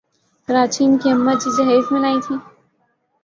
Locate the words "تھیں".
2.25-2.37